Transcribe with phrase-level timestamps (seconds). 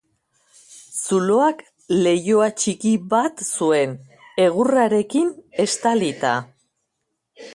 [1.01, 1.59] Zuloak
[2.05, 3.93] leiho txiki bat zuen,
[4.47, 5.31] egurrarekin
[5.67, 6.35] estalita.